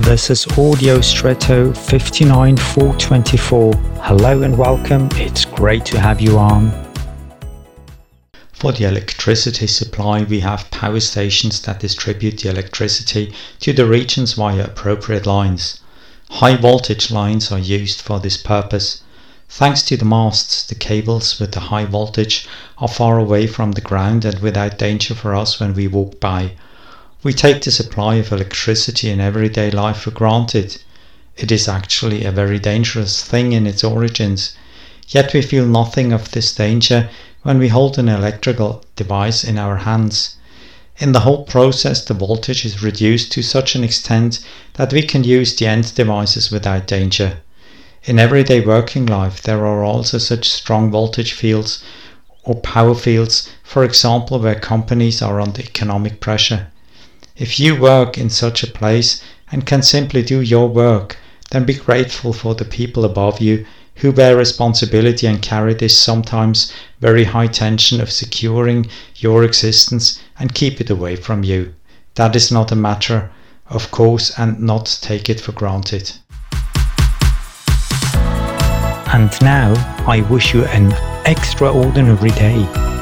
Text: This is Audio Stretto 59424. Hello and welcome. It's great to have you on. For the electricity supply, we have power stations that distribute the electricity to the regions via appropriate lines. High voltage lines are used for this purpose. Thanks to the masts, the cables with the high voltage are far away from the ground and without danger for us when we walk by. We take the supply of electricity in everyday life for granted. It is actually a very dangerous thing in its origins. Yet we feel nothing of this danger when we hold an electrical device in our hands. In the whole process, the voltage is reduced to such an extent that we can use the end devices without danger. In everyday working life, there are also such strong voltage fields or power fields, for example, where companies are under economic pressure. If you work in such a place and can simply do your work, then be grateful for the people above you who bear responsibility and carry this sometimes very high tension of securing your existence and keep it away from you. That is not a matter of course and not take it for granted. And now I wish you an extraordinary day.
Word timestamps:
This 0.00 0.30
is 0.30 0.46
Audio 0.56 1.02
Stretto 1.02 1.74
59424. 1.74 3.74
Hello 4.00 4.42
and 4.42 4.56
welcome. 4.56 5.10
It's 5.12 5.44
great 5.44 5.84
to 5.84 6.00
have 6.00 6.22
you 6.22 6.38
on. 6.38 6.72
For 8.50 8.72
the 8.72 8.84
electricity 8.84 9.66
supply, 9.66 10.22
we 10.22 10.40
have 10.40 10.70
power 10.70 11.00
stations 11.00 11.60
that 11.62 11.80
distribute 11.80 12.40
the 12.40 12.48
electricity 12.48 13.34
to 13.60 13.74
the 13.74 13.84
regions 13.84 14.32
via 14.32 14.64
appropriate 14.64 15.26
lines. 15.26 15.82
High 16.30 16.56
voltage 16.56 17.10
lines 17.10 17.52
are 17.52 17.58
used 17.58 18.00
for 18.00 18.18
this 18.18 18.38
purpose. 18.38 19.02
Thanks 19.50 19.82
to 19.82 19.98
the 19.98 20.06
masts, 20.06 20.66
the 20.66 20.74
cables 20.74 21.38
with 21.38 21.52
the 21.52 21.60
high 21.60 21.84
voltage 21.84 22.48
are 22.78 22.88
far 22.88 23.18
away 23.18 23.46
from 23.46 23.72
the 23.72 23.82
ground 23.82 24.24
and 24.24 24.38
without 24.38 24.78
danger 24.78 25.14
for 25.14 25.34
us 25.34 25.60
when 25.60 25.74
we 25.74 25.88
walk 25.88 26.18
by. 26.18 26.52
We 27.22 27.34
take 27.34 27.60
the 27.60 27.70
supply 27.70 28.14
of 28.14 28.32
electricity 28.32 29.10
in 29.10 29.20
everyday 29.20 29.70
life 29.70 29.98
for 29.98 30.10
granted. 30.10 30.80
It 31.36 31.52
is 31.52 31.68
actually 31.68 32.24
a 32.24 32.32
very 32.32 32.58
dangerous 32.58 33.22
thing 33.22 33.52
in 33.52 33.66
its 33.66 33.84
origins. 33.84 34.52
Yet 35.06 35.34
we 35.34 35.42
feel 35.42 35.66
nothing 35.66 36.14
of 36.14 36.30
this 36.30 36.50
danger 36.54 37.10
when 37.42 37.58
we 37.58 37.68
hold 37.68 37.98
an 37.98 38.08
electrical 38.08 38.82
device 38.96 39.44
in 39.44 39.58
our 39.58 39.76
hands. 39.76 40.36
In 40.96 41.12
the 41.12 41.20
whole 41.20 41.44
process, 41.44 42.02
the 42.02 42.14
voltage 42.14 42.64
is 42.64 42.82
reduced 42.82 43.32
to 43.32 43.42
such 43.42 43.74
an 43.74 43.84
extent 43.84 44.38
that 44.74 44.94
we 44.94 45.02
can 45.02 45.22
use 45.22 45.54
the 45.54 45.66
end 45.66 45.94
devices 45.94 46.50
without 46.50 46.86
danger. 46.86 47.36
In 48.04 48.18
everyday 48.18 48.60
working 48.60 49.04
life, 49.04 49.42
there 49.42 49.66
are 49.66 49.84
also 49.84 50.16
such 50.16 50.48
strong 50.48 50.90
voltage 50.90 51.32
fields 51.32 51.82
or 52.44 52.54
power 52.54 52.94
fields, 52.94 53.50
for 53.62 53.84
example, 53.84 54.38
where 54.38 54.58
companies 54.58 55.20
are 55.20 55.38
under 55.38 55.60
economic 55.60 56.20
pressure. 56.20 56.68
If 57.40 57.58
you 57.58 57.74
work 57.74 58.18
in 58.18 58.28
such 58.28 58.62
a 58.62 58.66
place 58.66 59.22
and 59.50 59.64
can 59.64 59.82
simply 59.82 60.22
do 60.22 60.42
your 60.42 60.68
work, 60.68 61.16
then 61.50 61.64
be 61.64 61.72
grateful 61.72 62.34
for 62.34 62.54
the 62.54 62.66
people 62.66 63.02
above 63.02 63.40
you 63.40 63.64
who 63.96 64.12
bear 64.12 64.36
responsibility 64.36 65.26
and 65.26 65.40
carry 65.40 65.72
this 65.72 65.96
sometimes 65.96 66.70
very 67.00 67.24
high 67.24 67.46
tension 67.46 67.98
of 67.98 68.12
securing 68.12 68.90
your 69.16 69.42
existence 69.42 70.20
and 70.38 70.54
keep 70.54 70.82
it 70.82 70.90
away 70.90 71.16
from 71.16 71.42
you. 71.42 71.74
That 72.16 72.36
is 72.36 72.52
not 72.52 72.72
a 72.72 72.76
matter 72.76 73.30
of 73.68 73.90
course 73.90 74.38
and 74.38 74.60
not 74.60 74.98
take 75.00 75.30
it 75.30 75.40
for 75.40 75.52
granted. 75.52 76.12
And 79.14 79.32
now 79.40 79.72
I 80.06 80.26
wish 80.28 80.52
you 80.52 80.66
an 80.66 80.92
extraordinary 81.24 82.32
day. 82.32 82.99